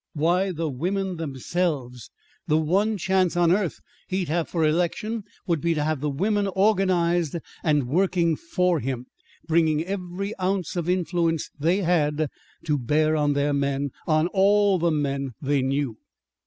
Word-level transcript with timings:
Why, 0.13 0.51
the 0.51 0.67
women 0.67 1.17
themselves. 1.17 2.09
The 2.47 2.57
one 2.57 2.97
chance 2.97 3.37
on 3.37 3.51
earth 3.51 3.79
he'd 4.07 4.29
have 4.29 4.49
for 4.49 4.65
election 4.65 5.23
would 5.45 5.61
be 5.61 5.75
to 5.75 5.83
have 5.83 6.01
the 6.01 6.09
women 6.09 6.47
organized 6.47 7.35
and 7.63 7.87
working 7.87 8.35
for 8.35 8.79
him, 8.79 9.05
bringing 9.47 9.85
every 9.85 10.33
ounce 10.39 10.75
of 10.75 10.89
influence 10.89 11.51
they 11.59 11.81
had 11.81 12.31
to 12.63 12.79
bear 12.79 13.15
on 13.15 13.33
their 13.33 13.53
men 13.53 13.91
on 14.07 14.25
all 14.29 14.79
the 14.79 14.89
men 14.89 15.35
they 15.39 15.61
knew. 15.61 15.97